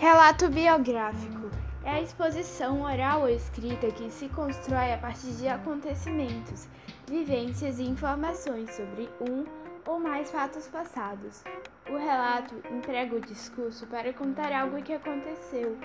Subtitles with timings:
[0.00, 1.50] Relato biográfico
[1.84, 6.66] é a exposição oral ou escrita que se constrói a partir de acontecimentos,
[7.06, 9.44] vivências e informações sobre um
[9.86, 11.44] ou mais fatos passados.
[11.90, 15.76] O relato emprega o discurso para contar algo que aconteceu.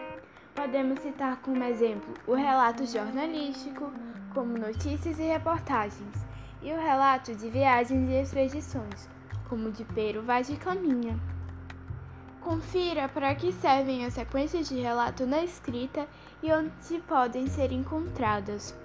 [0.54, 3.92] Podemos citar como exemplo o relato jornalístico,
[4.34, 6.26] como notícias e reportagens,
[6.62, 9.10] e o relato de viagens e expedições,
[9.50, 11.35] como de Pero Vaz de Caminha.
[12.46, 16.08] Confira para que servem as sequências de relato na escrita
[16.44, 18.78] e onde podem ser encontradas.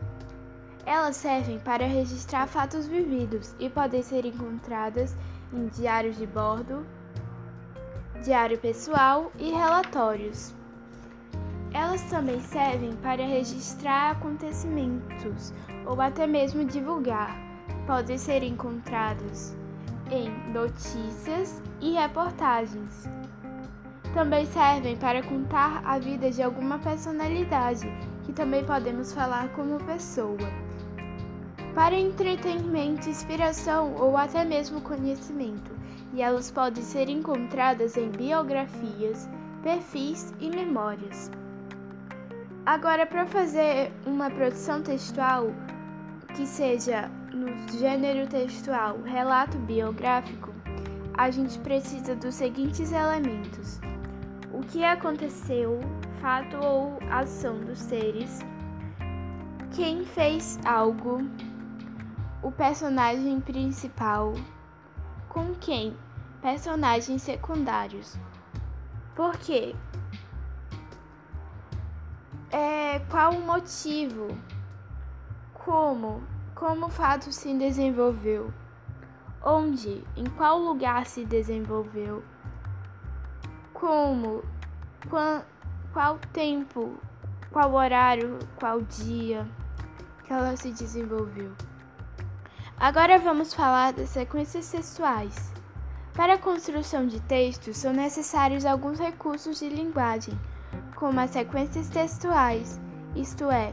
[0.87, 5.15] Elas servem para registrar fatos vividos e podem ser encontradas
[5.53, 6.87] em diários de bordo,
[8.25, 10.55] diário pessoal e relatórios.
[11.75, 15.53] Elas também servem para registrar acontecimentos
[15.85, 17.37] ou até mesmo divulgar.
[17.87, 19.55] Podem ser encontradas
[20.11, 23.07] em notícias e reportagens
[24.13, 27.91] também servem para contar a vida de alguma personalidade,
[28.25, 30.39] que também podemos falar como pessoa.
[31.75, 35.71] Para entretenimento, inspiração ou até mesmo conhecimento,
[36.13, 39.29] e elas podem ser encontradas em biografias,
[39.63, 41.31] perfis e memórias.
[42.67, 45.53] Agora, para fazer uma produção textual
[46.35, 50.51] que seja no gênero textual relato biográfico,
[51.15, 53.81] a gente precisa dos seguintes elementos:
[54.53, 55.81] o que aconteceu,
[56.21, 58.41] fato ou ação dos seres,
[59.73, 61.21] quem fez algo,
[62.43, 64.35] o personagem principal,
[65.29, 65.97] com quem,
[66.43, 68.19] personagens secundários.
[69.15, 69.75] Por quê?
[72.51, 74.29] É, qual o motivo?
[75.55, 76.23] Como?
[76.55, 78.53] Como o fato se desenvolveu?
[79.43, 80.03] Onde?
[80.17, 82.25] Em qual lugar se desenvolveu?
[83.81, 84.43] Como,
[85.09, 85.43] qual,
[85.95, 86.99] qual tempo,
[87.51, 89.49] qual horário, qual dia
[90.23, 91.51] que ela se desenvolveu.
[92.79, 95.51] Agora vamos falar das sequências textuais.
[96.13, 100.39] Para a construção de textos são necessários alguns recursos de linguagem,
[100.95, 102.79] como as sequências textuais,
[103.17, 103.73] isto é,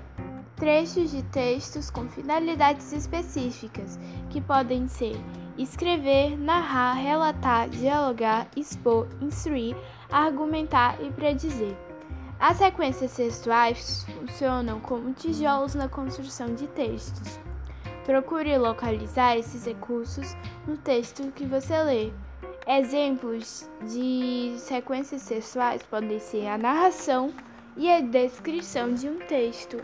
[0.56, 4.00] trechos de textos com finalidades específicas,
[4.30, 5.18] que podem ser
[5.58, 9.76] escrever, narrar, relatar, dialogar, expor, instruir,
[10.12, 11.76] argumentar e predizer.
[12.40, 17.40] As sequências textuais funcionam como tijolos na construção de textos.
[18.06, 20.36] Procure localizar esses recursos
[20.68, 22.12] no texto que você lê.
[22.68, 27.34] Exemplos de sequências textuais podem ser a narração
[27.76, 29.78] e a descrição de um texto.